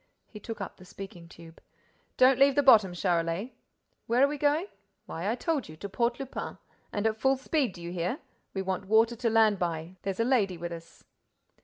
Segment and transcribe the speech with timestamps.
[0.25, 1.61] He took up the speaking tube:
[2.17, 3.53] "Don't leave the bottom, Charolais.
[4.07, 4.65] Where are we going?
[5.05, 6.57] Why, I told you: to Port Lupin.
[6.91, 8.17] And at full speed, do you hear?
[8.55, 11.03] We want water to land by—there's a lady with us."